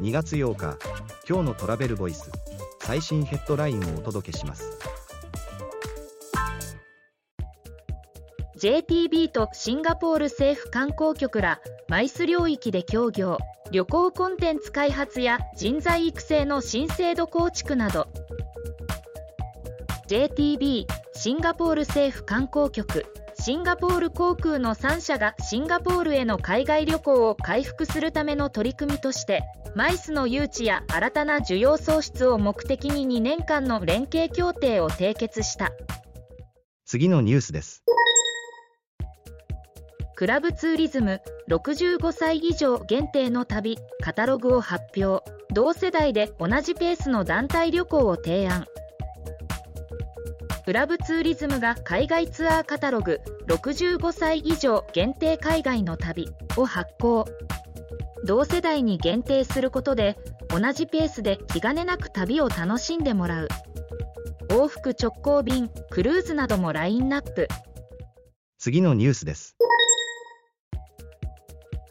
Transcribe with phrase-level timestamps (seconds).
[0.00, 0.78] 2月8日
[1.28, 2.32] 今日のトラベルボイス
[2.80, 4.78] 最新ヘッドラインをお届けします。
[8.58, 13.36] JTB とシンガポール政府観光局らマイス領域で協業
[13.70, 18.08] 旅行コンテンツ開発や人材育成の新制度構築など。
[20.08, 23.04] JTB シンガポール政府観光局。
[23.40, 29.44] シンガポール航空の3社がシンガポールへの海外旅行を回復するための取り組みとして
[29.74, 35.72] マイスの誘致や新たな需要創出を目的に2年間の連携協定を締結した。
[36.84, 37.82] 次のニュースです。
[40.16, 45.24] クラブツーリズム65歳以上限定の旅カタログを発表。
[45.52, 48.66] 同世代で同じペースの団体旅行を提案
[50.64, 57.24] クラブツーリズムが海外ツアーカタログ65歳以上限定海外の旅を発行。
[58.24, 63.48] 同世代に限定することで同じペースで気兼ねなく旅を楽しんでもらう。
[64.50, 67.48] 往復直行便クルーズなどもラインナップ。
[68.58, 69.56] 次のニュースです。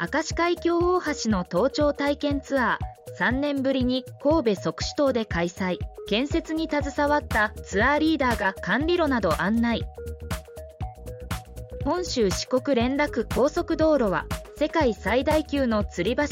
[0.00, 9.84] 明石海峡大橋の登頂体験ツアー3年ぶりに神戸即死島で開催建設に携わったツアーリーダーが管理路など案内
[11.84, 16.22] 本州四国連絡高速道路は世界最大級の吊り橋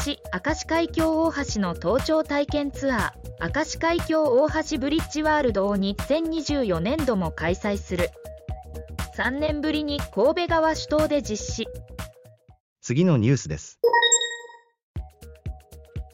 [0.46, 8.08] 明石海峡大橋の登頂体験ツアー明石海峡大橋ブリッジワールドを2024年度も開催する。
[9.16, 11.68] 3年ぶりに神戸川主島で実施。
[12.80, 13.78] 次のニュースです。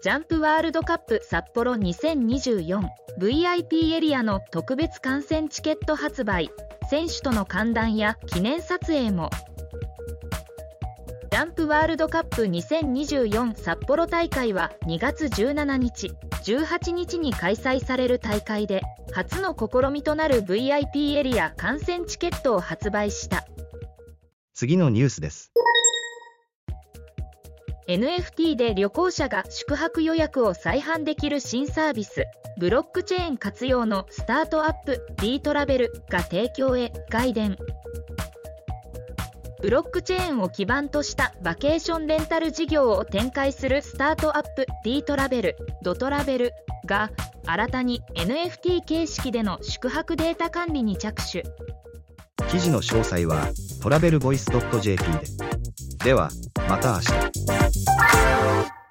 [0.02, 6.50] ジャンプワールドカップ札幌 2024VIP エリアの特別観戦チケット発売。
[6.90, 9.30] 選手との歓談や記念撮影も。
[11.30, 16.10] ジャンプワールドカップ2024札幌大会は2月17日
[16.46, 23.46] 18日に開催される大会で初の試みとなる VIP エリア観戦チケットを発売した。
[24.52, 25.51] 次のニュースです。
[27.88, 32.24] NFT で旅行者が宿泊予約を再販できる新サービス
[32.58, 37.56] ブロックチェーン活用のスタートアップ D トラベルが提供へ外伝
[39.60, 46.52] ブロックチェーンを基盤としたバケーションレンタル事業を展開するスタートアップ D トラベルドトラベル
[46.86, 47.10] が
[47.46, 51.44] 新たに NFT 形式での宿泊データ管理に着手。
[52.50, 53.48] 記事の詳細は
[53.80, 55.20] トラベルボイス .jp で。
[56.04, 56.30] では
[56.68, 57.61] また明日。